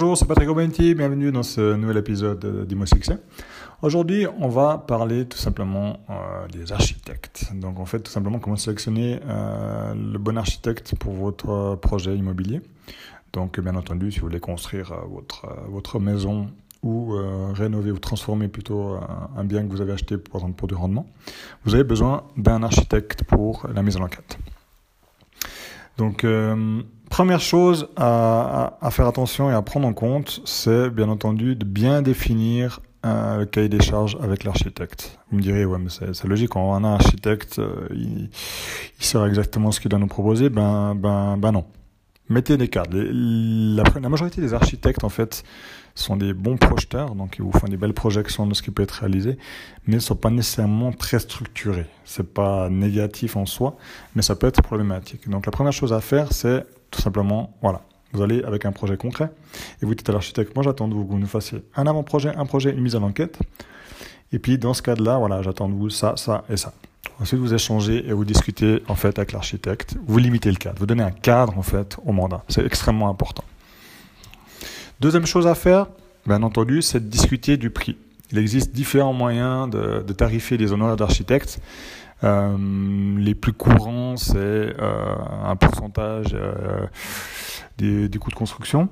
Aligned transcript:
Bonjour, 0.00 0.16
c'est 0.16 0.26
Patrick 0.26 0.48
Aubenti, 0.48 0.94
bienvenue 0.94 1.32
dans 1.32 1.42
ce 1.42 1.74
nouvel 1.74 1.96
épisode 1.96 2.68
d'Imo 2.68 2.86
Succès. 2.86 3.18
Aujourd'hui, 3.82 4.28
on 4.38 4.48
va 4.48 4.78
parler 4.78 5.26
tout 5.26 5.38
simplement 5.38 5.98
euh, 6.08 6.46
des 6.46 6.70
architectes. 6.70 7.50
Donc 7.56 7.80
en 7.80 7.84
fait, 7.84 7.98
tout 7.98 8.12
simplement 8.12 8.38
comment 8.38 8.54
sélectionner 8.54 9.18
euh, 9.26 9.94
le 9.94 10.18
bon 10.18 10.38
architecte 10.38 10.94
pour 10.94 11.14
votre 11.14 11.74
projet 11.82 12.16
immobilier. 12.16 12.60
Donc 13.32 13.58
bien 13.58 13.74
entendu, 13.74 14.12
si 14.12 14.20
vous 14.20 14.26
voulez 14.26 14.38
construire 14.38 14.92
euh, 14.92 14.98
votre, 15.10 15.48
votre 15.68 15.98
maison 15.98 16.48
ou 16.84 17.16
rénover 17.54 17.90
ou 17.90 17.98
transformer 17.98 18.46
plutôt 18.46 19.00
un 19.36 19.42
bien 19.42 19.64
que 19.64 19.72
vous 19.72 19.80
avez 19.80 19.94
acheté 19.94 20.16
par 20.16 20.40
pour 20.52 20.68
du 20.68 20.76
rendement, 20.76 21.06
vous 21.64 21.74
avez 21.74 21.82
besoin 21.82 22.22
d'un 22.36 22.62
architecte 22.62 23.24
pour 23.24 23.66
la 23.74 23.82
mise 23.82 23.96
en 23.96 24.02
enquête. 24.04 24.38
Donc 25.96 26.24
Première 27.18 27.40
chose 27.40 27.88
à, 27.96 28.78
faire 28.92 29.08
attention 29.08 29.50
et 29.50 29.52
à 29.52 29.60
prendre 29.60 29.88
en 29.88 29.92
compte, 29.92 30.40
c'est 30.44 30.88
bien 30.88 31.08
entendu 31.08 31.56
de 31.56 31.64
bien 31.64 32.00
définir 32.00 32.78
euh, 33.04 33.38
le 33.38 33.44
cahier 33.44 33.68
des 33.68 33.82
charges 33.82 34.16
avec 34.22 34.44
l'architecte. 34.44 35.18
Vous 35.28 35.38
me 35.38 35.42
direz, 35.42 35.64
ouais, 35.64 35.78
mais 35.80 35.90
c'est 35.90 36.28
logique, 36.28 36.54
on 36.54 36.72
a 36.72 36.76
un 36.76 36.84
architecte, 36.84 37.58
euh, 37.58 37.88
il, 37.90 38.30
il 39.00 39.04
saura 39.04 39.26
exactement 39.26 39.72
ce 39.72 39.80
qu'il 39.80 39.88
doit 39.88 39.98
nous 39.98 40.06
proposer. 40.06 40.48
Ben, 40.48 40.94
ben, 40.94 41.36
ben 41.38 41.50
non. 41.50 41.64
Mettez 42.28 42.56
des 42.56 42.68
cadres. 42.68 42.96
La 42.96 44.08
majorité 44.08 44.40
des 44.40 44.54
architectes, 44.54 45.02
en 45.02 45.08
fait, 45.08 45.42
sont 46.00 46.16
des 46.16 46.32
bons 46.32 46.56
projeteurs, 46.56 47.14
donc 47.14 47.36
ils 47.38 47.42
vous 47.42 47.52
font 47.52 47.68
des 47.68 47.76
belles 47.76 47.94
projections 47.94 48.46
de 48.46 48.54
ce 48.54 48.62
qui 48.62 48.70
peut 48.70 48.82
être 48.82 48.92
réalisé, 48.92 49.38
mais 49.86 49.96
ne 49.96 50.00
sont 50.00 50.16
pas 50.16 50.30
nécessairement 50.30 50.92
très 50.92 51.18
structurés. 51.18 51.86
C'est 52.04 52.32
pas 52.32 52.68
négatif 52.68 53.36
en 53.36 53.46
soi, 53.46 53.76
mais 54.14 54.22
ça 54.22 54.36
peut 54.36 54.46
être 54.46 54.62
problématique. 54.62 55.28
Donc 55.28 55.46
la 55.46 55.52
première 55.52 55.72
chose 55.72 55.92
à 55.92 56.00
faire, 56.00 56.32
c'est 56.32 56.64
tout 56.90 57.00
simplement, 57.00 57.54
voilà, 57.62 57.82
vous 58.12 58.22
allez 58.22 58.42
avec 58.44 58.64
un 58.64 58.72
projet 58.72 58.96
concret 58.96 59.30
et 59.82 59.86
vous 59.86 59.94
dites 59.94 60.08
à 60.08 60.12
l'architecte, 60.12 60.54
moi 60.54 60.62
j'attends 60.62 60.88
de 60.88 60.94
vous 60.94 61.04
que 61.04 61.12
vous 61.12 61.18
nous 61.18 61.26
fassiez 61.26 61.62
un 61.76 61.86
avant-projet, 61.86 62.34
un 62.34 62.46
projet, 62.46 62.70
une 62.70 62.80
mise 62.80 62.96
en 62.96 63.02
enquête. 63.02 63.38
Et 64.32 64.38
puis 64.38 64.58
dans 64.58 64.74
ce 64.74 64.82
cas-là, 64.82 65.18
voilà, 65.18 65.42
j'attends 65.42 65.68
de 65.68 65.74
vous 65.74 65.90
ça, 65.90 66.14
ça 66.16 66.44
et 66.48 66.56
ça. 66.56 66.72
Ensuite, 67.20 67.40
vous 67.40 67.54
échangez 67.54 68.06
et 68.08 68.12
vous 68.12 68.24
discutez 68.24 68.82
en 68.86 68.94
fait 68.94 69.18
avec 69.18 69.32
l'architecte. 69.32 69.96
Vous 70.06 70.18
limitez 70.18 70.50
le 70.50 70.56
cadre. 70.56 70.78
Vous 70.78 70.86
donnez 70.86 71.02
un 71.02 71.10
cadre 71.10 71.58
en 71.58 71.62
fait 71.62 71.96
au 72.04 72.12
mandat. 72.12 72.44
C'est 72.48 72.64
extrêmement 72.64 73.08
important. 73.08 73.42
Deuxième 75.00 75.26
chose 75.26 75.46
à 75.46 75.54
faire, 75.54 75.86
bien 76.26 76.42
entendu, 76.42 76.82
c'est 76.82 76.98
de 76.98 77.08
discuter 77.08 77.56
du 77.56 77.70
prix. 77.70 77.96
Il 78.32 78.38
existe 78.38 78.72
différents 78.72 79.12
moyens 79.12 79.70
de, 79.70 80.02
de 80.02 80.12
tarifier 80.12 80.56
les 80.56 80.72
honoraires 80.72 80.96
d'architectes. 80.96 81.60
Euh, 82.24 82.56
les 83.16 83.36
plus 83.36 83.52
courants, 83.52 84.16
c'est 84.16 84.36
euh, 84.36 85.14
un 85.44 85.54
pourcentage 85.54 86.34
euh, 86.34 86.86
des, 87.78 88.18
coûts 88.18 88.30
de 88.30 88.34
construction. 88.34 88.88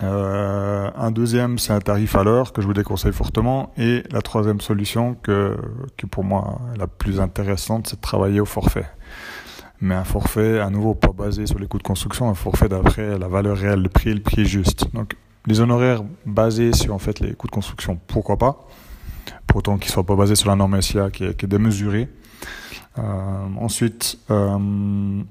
Un 0.00 1.10
deuxième, 1.12 1.58
c'est 1.58 1.72
un 1.72 1.78
tarif 1.78 2.16
à 2.16 2.24
l'heure 2.24 2.52
que 2.52 2.60
je 2.60 2.66
vous 2.66 2.74
déconseille 2.74 3.12
fortement. 3.12 3.72
Et 3.78 4.02
la 4.10 4.22
troisième 4.22 4.60
solution, 4.60 5.14
que, 5.14 5.56
que 5.96 6.06
pour 6.06 6.24
moi 6.24 6.60
la 6.76 6.88
plus 6.88 7.20
intéressante, 7.20 7.86
c'est 7.86 7.96
de 7.96 8.00
travailler 8.00 8.40
au 8.40 8.44
forfait 8.44 8.86
mais 9.80 9.94
un 9.94 10.04
forfait 10.04 10.60
à 10.60 10.70
nouveau 10.70 10.94
pas 10.94 11.12
basé 11.12 11.46
sur 11.46 11.58
les 11.58 11.66
coûts 11.66 11.78
de 11.78 11.82
construction, 11.82 12.28
un 12.28 12.34
forfait 12.34 12.68
d'après 12.68 13.18
la 13.18 13.28
valeur 13.28 13.56
réelle, 13.56 13.82
le 13.82 13.88
prix 13.88 14.14
le 14.14 14.20
prix 14.20 14.46
juste. 14.46 14.86
Donc 14.94 15.16
les 15.46 15.60
honoraires 15.60 16.02
basés 16.24 16.72
sur 16.72 16.94
en 16.94 16.98
fait 16.98 17.20
les 17.20 17.34
coûts 17.34 17.46
de 17.46 17.52
construction, 17.52 17.98
pourquoi 18.06 18.36
pas? 18.38 18.66
Pour 19.46 19.58
autant 19.58 19.78
qu'ils 19.78 19.90
soient 19.90 20.04
pas 20.04 20.16
basés 20.16 20.36
sur 20.36 20.48
la 20.48 20.56
norme 20.56 20.80
SIA 20.80 21.10
qui 21.10 21.24
est, 21.24 21.44
démesurée. 21.44 22.08
Euh, 22.98 23.02
ensuite, 23.60 24.18
euh, 24.30 25.22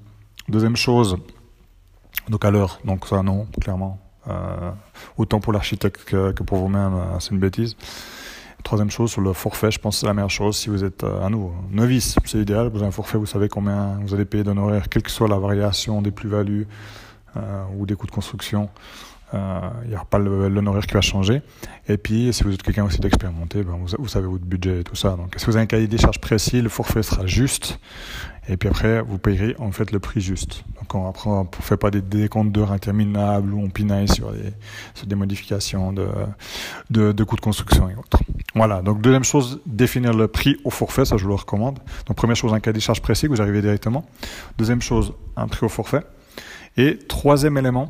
deuxième 0.47 0.75
chose, 0.75 1.17
donc 2.29 2.45
à 2.45 2.51
l'heure, 2.51 2.79
donc 2.85 3.07
ça 3.07 3.23
non, 3.23 3.47
clairement. 3.59 3.99
Euh, 4.27 4.71
autant 5.17 5.39
pour 5.39 5.51
l'architecte 5.51 6.03
que, 6.05 6.31
pour 6.43 6.57
vous-même, 6.59 6.93
c'est 7.19 7.31
une 7.31 7.39
bêtise. 7.39 7.75
Troisième 8.63 8.89
chose, 8.89 9.11
sur 9.11 9.19
le 9.19 9.33
forfait, 9.33 9.71
je 9.71 9.79
pense 9.79 9.97
que 9.97 9.99
c'est 10.01 10.05
la 10.05 10.13
meilleure 10.13 10.29
chose 10.29 10.55
si 10.55 10.69
vous 10.69 10.85
êtes 10.85 11.03
euh, 11.03 11.25
à 11.25 11.29
nouveau 11.29 11.53
novice. 11.69 12.15
C'est 12.23 12.37
idéal, 12.37 12.69
vous 12.69 12.77
avez 12.77 12.87
un 12.87 12.91
forfait, 12.91 13.17
vous 13.17 13.25
savez 13.25 13.49
combien 13.49 13.99
vous 14.01 14.13
allez 14.13 14.23
payer 14.23 14.45
d'honoraires, 14.45 14.87
quelle 14.87 15.03
que 15.03 15.11
soit 15.11 15.27
la 15.27 15.37
variation 15.37 16.01
des 16.01 16.11
plus-values 16.11 16.65
euh, 17.35 17.63
ou 17.77 17.85
des 17.85 17.95
coûts 17.95 18.07
de 18.07 18.11
construction. 18.11 18.69
Euh, 19.33 19.59
il 19.83 19.89
n'y 19.89 19.95
aura 19.95 20.05
pas 20.05 20.19
l'honoraire 20.19 20.85
qui 20.85 20.93
va 20.93 21.01
changer. 21.01 21.41
Et 21.87 21.97
puis, 21.97 22.31
si 22.33 22.43
vous 22.43 22.53
êtes 22.53 22.61
quelqu'un 22.61 22.83
aussi 22.83 22.99
d'expérimenté, 22.99 23.63
ben, 23.63 23.73
vous, 23.79 23.95
vous, 23.97 24.07
savez 24.07 24.27
votre 24.27 24.45
budget 24.45 24.81
et 24.81 24.83
tout 24.83 24.95
ça. 24.95 25.11
Donc, 25.11 25.33
si 25.37 25.45
vous 25.45 25.55
avez 25.55 25.63
un 25.63 25.65
cahier 25.65 25.87
des 25.87 25.97
charges 25.97 26.19
précis, 26.19 26.61
le 26.61 26.69
forfait 26.69 27.01
sera 27.01 27.25
juste. 27.25 27.79
Et 28.47 28.57
puis 28.57 28.69
après, 28.69 29.01
vous 29.01 29.17
payerez 29.17 29.55
en 29.57 29.71
fait 29.71 29.91
le 29.91 29.99
prix 29.99 30.21
juste. 30.21 30.63
Donc, 30.79 30.93
on, 30.93 31.09
après, 31.09 31.29
on 31.29 31.43
ne 31.43 31.47
fait 31.61 31.77
pas 31.77 31.89
des 31.89 32.01
décomptes 32.01 32.51
d'heures 32.51 32.73
interminables 32.73 33.53
où 33.53 33.59
on 33.59 33.69
pinaille 33.69 34.09
sur, 34.09 34.31
des 35.05 35.15
modifications 35.15 35.93
de, 35.93 36.07
de, 36.89 37.11
de 37.11 37.23
coûts 37.23 37.37
de 37.37 37.41
construction 37.41 37.89
et 37.89 37.95
autres. 37.95 38.19
Voilà. 38.53 38.81
Donc, 38.81 39.01
deuxième 39.01 39.23
chose, 39.23 39.61
définir 39.65 40.13
le 40.13 40.27
prix 40.27 40.57
au 40.63 40.69
forfait. 40.69 41.05
Ça, 41.05 41.17
je 41.17 41.23
vous 41.23 41.29
le 41.29 41.35
recommande. 41.35 41.79
Donc, 42.05 42.17
première 42.17 42.35
chose, 42.35 42.53
un 42.53 42.59
cahier 42.59 42.73
des 42.73 42.81
charges 42.81 43.01
précis 43.01 43.25
que 43.27 43.31
vous 43.31 43.41
arrivez 43.41 43.61
directement. 43.61 44.05
Deuxième 44.57 44.81
chose, 44.81 45.13
un 45.35 45.47
prix 45.47 45.65
au 45.65 45.69
forfait. 45.69 46.03
Et 46.75 46.97
troisième 46.97 47.57
élément, 47.57 47.87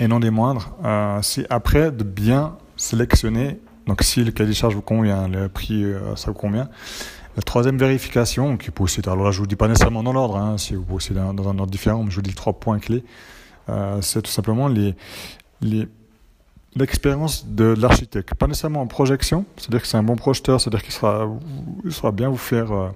et 0.00 0.08
non 0.08 0.18
des 0.18 0.30
moindres, 0.30 0.74
euh, 0.84 1.20
c'est 1.22 1.46
après 1.50 1.92
de 1.92 2.02
bien 2.02 2.56
sélectionner, 2.76 3.60
donc 3.86 4.02
si 4.02 4.24
le 4.24 4.32
cahier 4.32 4.48
des 4.48 4.54
charges 4.54 4.74
vous 4.74 4.82
convient, 4.82 5.28
le 5.28 5.48
prix 5.48 5.84
euh, 5.84 6.16
ça 6.16 6.30
vous 6.30 6.36
convient, 6.36 6.68
la 7.36 7.42
troisième 7.42 7.76
vérification, 7.76 8.56
qui 8.56 8.70
aussi, 8.80 9.00
alors 9.06 9.24
là 9.24 9.30
je 9.30 9.38
vous 9.38 9.46
dis 9.46 9.56
pas 9.56 9.68
nécessairement 9.68 10.02
dans 10.02 10.14
l'ordre, 10.14 10.36
hein, 10.36 10.56
si 10.58 10.74
vous 10.74 10.94
aussi 10.94 11.12
dans, 11.12 11.34
dans, 11.34 11.48
un 11.48 11.58
ordre 11.58 11.70
différent, 11.70 12.02
mais 12.02 12.10
je 12.10 12.16
vous 12.16 12.22
dis 12.22 12.34
trois 12.34 12.54
points 12.54 12.78
clés, 12.78 13.04
euh, 13.68 14.00
c'est 14.00 14.22
tout 14.22 14.30
simplement 14.30 14.68
l'expérience 16.74 17.46
de 17.46 17.74
l'architecte, 17.78 18.34
pas 18.34 18.46
nécessairement 18.46 18.80
en 18.80 18.86
projection, 18.86 19.44
c'est-à-dire 19.58 19.82
que 19.82 19.86
c'est 19.86 19.98
un 19.98 20.02
bon 20.02 20.16
projeteur, 20.16 20.60
c'est-à-dire 20.60 20.82
qu'il 20.82 20.92
sera, 20.92 21.28
sera 21.90 22.10
bien 22.10 22.30
vous 22.30 22.38
faire 22.38 22.72
euh, 22.72 22.88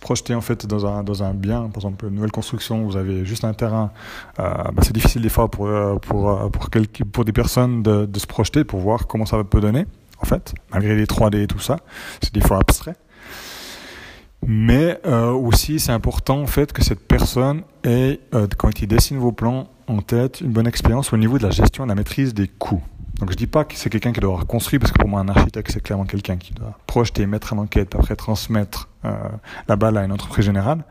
projeter 0.00 0.34
en 0.34 0.40
fait 0.40 0.66
dans 0.66 0.86
un, 0.86 1.02
dans 1.02 1.22
un 1.22 1.34
bien, 1.34 1.62
par 1.68 1.76
exemple 1.76 2.06
une 2.06 2.14
nouvelle 2.14 2.30
construction, 2.30 2.84
vous 2.84 2.96
avez 2.96 3.24
juste 3.24 3.44
un 3.44 3.54
terrain, 3.54 3.90
euh, 4.38 4.42
bah, 4.72 4.82
c'est 4.82 4.92
difficile 4.92 5.22
des 5.22 5.28
fois 5.28 5.50
pour, 5.50 5.66
euh, 5.66 5.96
pour, 5.96 6.30
euh, 6.30 6.48
pour, 6.48 6.68
pour 7.12 7.24
des 7.24 7.32
personnes 7.32 7.82
de, 7.82 8.18
se 8.18 8.26
projeter 8.26 8.64
pour 8.64 8.80
voir 8.80 9.06
comment 9.06 9.26
ça 9.26 9.42
peut 9.44 9.60
donner, 9.60 9.86
en 10.20 10.26
fait, 10.26 10.54
malgré 10.72 10.96
les 10.96 11.06
3D 11.06 11.42
et 11.42 11.46
tout 11.46 11.60
ça, 11.60 11.76
c'est 12.20 12.34
des 12.34 12.40
fois 12.40 12.58
abstrait. 12.58 12.96
Mais 14.46 15.00
aussi, 15.04 15.80
c'est 15.80 15.90
important 15.90 16.40
en 16.40 16.46
fait 16.46 16.72
que 16.72 16.84
cette 16.84 17.06
personne 17.06 17.62
ait, 17.82 18.20
quand 18.56 18.80
il 18.80 18.86
dessine 18.86 19.18
vos 19.18 19.32
plans 19.32 19.68
en 19.88 20.00
tête, 20.00 20.40
une 20.40 20.52
bonne 20.52 20.68
expérience 20.68 21.12
au 21.12 21.16
niveau 21.16 21.38
de 21.38 21.42
la 21.42 21.50
gestion 21.50 21.84
et 21.84 21.86
de 21.86 21.90
la 21.90 21.96
maîtrise 21.96 22.34
des 22.34 22.46
coûts. 22.46 22.82
Donc 23.18 23.30
je 23.32 23.36
dis 23.36 23.46
pas 23.46 23.64
que 23.64 23.74
c'est 23.74 23.90
quelqu'un 23.90 24.12
qui 24.12 24.20
doit 24.20 24.30
avoir 24.30 24.46
construit, 24.46 24.78
parce 24.78 24.92
que 24.92 24.98
pour 24.98 25.08
moi 25.08 25.20
un 25.20 25.28
architecte 25.28 25.72
c'est 25.72 25.82
clairement 25.82 26.04
quelqu'un 26.04 26.36
qui 26.36 26.52
doit 26.52 26.78
projeter, 26.86 27.26
mettre 27.26 27.52
en 27.52 27.58
enquête, 27.58 27.94
après 27.94 28.14
transmettre 28.14 28.88
euh, 29.04 29.14
la 29.66 29.76
balle 29.76 29.96
à 29.96 30.04
une 30.04 30.12
entreprise 30.12 30.44
générale. 30.44 30.84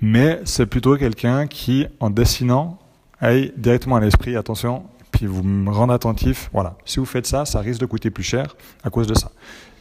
Mais 0.00 0.40
c'est 0.44 0.66
plutôt 0.66 0.96
quelqu'un 0.96 1.46
qui, 1.46 1.86
en 2.00 2.10
dessinant, 2.10 2.78
aille 3.20 3.52
directement 3.56 3.96
à 3.96 4.00
l'esprit, 4.00 4.36
attention, 4.36 4.82
puis 5.12 5.26
vous 5.26 5.44
me 5.44 5.70
rendez 5.70 5.94
attentif. 5.94 6.50
Voilà, 6.52 6.76
si 6.84 6.98
vous 6.98 7.06
faites 7.06 7.26
ça, 7.26 7.44
ça 7.44 7.60
risque 7.60 7.80
de 7.80 7.86
coûter 7.86 8.10
plus 8.10 8.24
cher 8.24 8.56
à 8.82 8.90
cause 8.90 9.06
de 9.06 9.14
ça. 9.14 9.30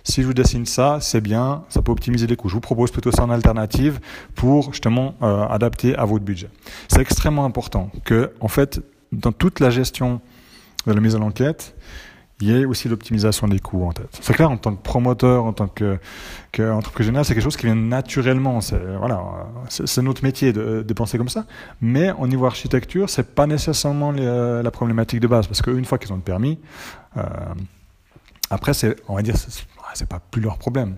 Si 0.04 0.22
je 0.22 0.28
vous 0.28 0.34
dessine 0.34 0.66
ça, 0.66 1.00
c'est 1.00 1.22
bien, 1.22 1.64
ça 1.70 1.82
peut 1.82 1.92
optimiser 1.92 2.26
les 2.26 2.36
coûts. 2.36 2.50
Je 2.50 2.56
vous 2.56 2.62
propose 2.62 2.92
plutôt 2.92 3.12
ça 3.12 3.24
en 3.24 3.30
alternative 3.30 4.00
pour 4.36 4.72
justement 4.72 5.16
euh, 5.22 5.48
adapter 5.48 5.96
à 5.96 6.06
votre 6.06 6.26
budget. 6.26 6.50
C'est 6.88 7.02
extrêmement 7.02 7.46
important 7.46 7.92
que, 8.04 8.32
en 8.40 8.48
fait, 8.48 8.82
dans 9.12 9.32
toute 9.32 9.60
la 9.60 9.70
gestion 9.70 10.20
de 10.88 10.94
la 10.94 11.02
mise 11.02 11.16
en 11.16 11.22
enquête, 11.22 11.76
il 12.42 12.50
y 12.50 12.60
ait 12.60 12.66
aussi 12.66 12.90
l'optimisation 12.90 13.48
des 13.48 13.60
coûts 13.60 13.86
en 13.86 13.92
tête. 13.92 14.18
C'est 14.20 14.34
clair, 14.34 14.50
en 14.50 14.58
tant 14.58 14.76
que 14.76 14.82
promoteur, 14.82 15.46
en 15.46 15.54
tant 15.54 15.68
que, 15.68 16.00
que 16.52 16.74
c'est 16.98 17.34
quelque 17.34 17.42
chose 17.42 17.56
qui 17.56 17.68
vient 17.68 17.76
naturellement. 17.76 18.62
C'est 18.62 18.82
voilà, 18.98 19.22
notre 20.02 20.24
métier 20.24 20.52
de, 20.52 20.94
penser 20.94 21.18
comme 21.18 21.30
ça. 21.30 21.46
Mais 21.82 22.12
au 22.12 22.28
niveau 22.28 22.46
architecture, 22.48 23.10
c'est 23.10 23.36
pas 23.36 23.46
nécessairement 23.46 24.14
euh, 24.18 24.64
la 24.64 24.72
problématique 24.72 25.20
de 25.20 25.28
base, 25.28 25.48
parce 25.48 25.62
qu'une 25.62 25.86
fois 25.86 26.00
qu'ils 26.00 26.12
ont 26.12 26.18
le 26.18 26.22
permis, 26.22 26.60
euh, 27.18 27.24
après 28.50 28.74
c'est, 28.74 28.96
on 29.08 29.16
va 29.16 29.22
dire, 29.22 29.36
c'est 29.94 30.10
pas 30.10 30.20
plus 30.20 30.42
leur 30.42 30.58
problème. 30.58 30.96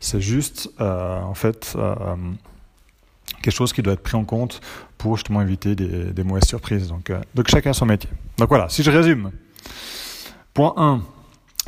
C'est 0.00 0.20
juste, 0.20 0.70
euh, 0.80 1.20
en 1.20 1.34
fait. 1.34 1.76
Quelque 3.42 3.54
chose 3.54 3.74
qui 3.74 3.82
doit 3.82 3.92
être 3.94 4.02
pris 4.02 4.16
en 4.16 4.24
compte 4.24 4.60
pour 4.96 5.16
justement 5.16 5.42
éviter 5.42 5.74
des, 5.74 6.24
mauvaises 6.24 6.44
surprises. 6.44 6.88
Donc, 6.88 7.12
donc 7.34 7.48
chacun 7.48 7.74
son 7.74 7.84
métier. 7.84 8.08
Donc 8.38 8.48
voilà, 8.48 8.68
si 8.68 8.82
je 8.82 8.90
résume. 8.90 9.30
Point 10.54 10.74
1, 10.76 11.02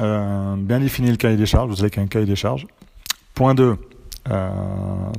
euh, 0.00 0.56
bien 0.56 0.80
définir 0.80 1.10
le 1.10 1.16
cahier 1.16 1.36
des 1.36 1.46
charges, 1.46 1.70
vous 1.70 1.80
avez 1.80 1.90
qu'un 1.90 2.06
cahier 2.06 2.26
des 2.26 2.36
charges. 2.36 2.66
Point 3.34 3.54
2, 3.54 3.76
euh, 4.28 4.50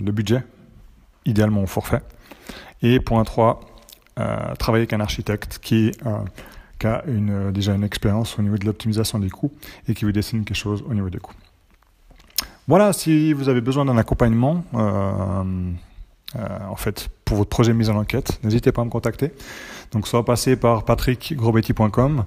le 0.04 0.12
budget, 0.12 0.44
idéalement 1.26 1.64
au 1.64 1.68
forfait. 1.68 2.02
Et 2.82 3.00
point 3.00 3.24
3, 3.24 3.62
euh, 4.20 4.56
travailler 4.56 4.84
avec 4.84 4.94
un 4.94 5.00
architecte 5.00 5.60
qui, 5.62 5.92
qui 6.80 6.88
a 6.88 7.04
une, 7.08 7.52
déjà 7.52 7.74
une 7.74 7.84
expérience 7.84 8.38
au 8.40 8.42
niveau 8.42 8.58
de 8.58 8.66
l'optimisation 8.66 9.20
des 9.20 9.30
coûts 9.30 9.52
et 9.88 9.94
qui 9.94 10.06
vous 10.06 10.12
dessine 10.12 10.44
quelque 10.44 10.58
chose 10.58 10.84
au 10.88 10.94
niveau 10.94 11.10
des 11.10 11.20
coûts. 11.20 11.36
Voilà, 12.68 12.92
si 12.92 13.34
vous 13.34 13.48
avez 13.50 13.62
besoin 13.62 13.86
d'un 13.86 13.98
accompagnement, 13.98 14.64
en 16.70 16.76
fait, 16.76 17.10
pour 17.26 17.38
votre 17.38 17.50
projet 17.50 17.72
de 17.72 17.78
mise 17.78 17.90
en 17.90 17.98
enquête, 17.98 18.40
n'hésitez 18.44 18.72
pas 18.72 18.82
à 18.82 18.86
me 18.86 18.90
contacter. 18.90 19.32
Donc, 19.92 20.08
soit 20.08 20.24
passer 20.26 20.56
par 20.56 20.84
patrickgrobetti.com, 20.84 22.24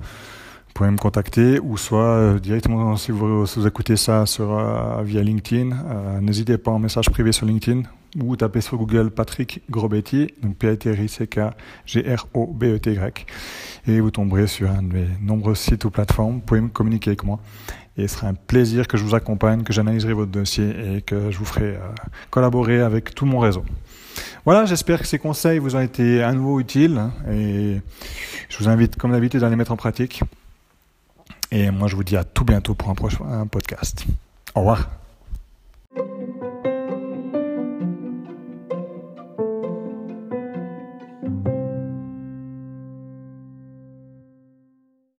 vous 0.70 0.74
pouvez 0.74 0.90
me 0.90 0.98
contacter 0.98 1.58
ou 1.58 1.76
soit 1.76 2.38
directement 2.40 2.96
si 2.96 3.10
vous, 3.12 3.44
écoutez 3.66 3.96
ça 3.96 4.24
via 5.02 5.22
LinkedIn, 5.22 6.20
n'hésitez 6.20 6.58
pas 6.58 6.70
en 6.70 6.78
message 6.78 7.10
privé 7.10 7.32
sur 7.32 7.46
LinkedIn 7.46 7.82
ou 8.18 8.36
tapez 8.36 8.60
sur 8.60 8.76
Google 8.76 9.10
Patrick 9.10 9.62
Grobetti, 9.70 10.34
donc 10.42 10.56
p 10.56 10.68
a 10.68 10.76
t 10.76 10.90
r 10.90 11.00
i 11.00 11.08
c 11.08 11.26
k 11.26 11.50
g 11.86 12.02
r 12.02 12.26
o 12.34 12.46
b 12.46 12.64
e 12.64 12.78
t 12.78 12.92
y 12.92 13.26
et 13.86 14.00
vous 14.00 14.10
tomberez 14.10 14.46
sur 14.46 14.70
un 14.70 14.82
de 14.82 14.92
mes 14.92 15.06
nombreux 15.20 15.54
sites 15.54 15.84
ou 15.84 15.90
plateformes. 15.90 16.34
Vous 16.34 16.40
pouvez 16.40 16.60
me 16.60 16.68
communiquer 16.68 17.10
avec 17.10 17.24
moi 17.24 17.38
et 17.96 18.08
ce 18.08 18.16
sera 18.16 18.28
un 18.28 18.34
plaisir 18.34 18.88
que 18.88 18.96
je 18.96 19.04
vous 19.04 19.14
accompagne, 19.14 19.62
que 19.62 19.72
j'analyserai 19.72 20.12
votre 20.12 20.30
dossier 20.30 20.96
et 20.96 21.02
que 21.02 21.30
je 21.30 21.38
vous 21.38 21.44
ferai 21.44 21.76
euh, 21.76 21.80
collaborer 22.30 22.80
avec 22.80 23.14
tout 23.14 23.26
mon 23.26 23.38
réseau. 23.38 23.64
Voilà, 24.44 24.64
j'espère 24.64 25.00
que 25.00 25.06
ces 25.06 25.18
conseils 25.18 25.58
vous 25.58 25.76
ont 25.76 25.80
été 25.80 26.22
à 26.22 26.32
nouveau 26.32 26.60
utiles 26.60 26.98
hein, 26.98 27.12
et 27.30 27.80
je 28.48 28.58
vous 28.58 28.68
invite 28.68 28.96
comme 28.96 29.12
d'habitude 29.12 29.42
à 29.42 29.48
les 29.48 29.56
mettre 29.56 29.72
en 29.72 29.76
pratique. 29.76 30.22
Et 31.50 31.70
moi 31.70 31.88
je 31.88 31.96
vous 31.96 32.04
dis 32.04 32.16
à 32.16 32.24
tout 32.24 32.44
bientôt 32.44 32.74
pour 32.74 32.90
un 32.90 32.94
prochain 32.94 33.46
podcast. 33.50 34.04
Au 34.54 34.60
revoir. 34.60 34.99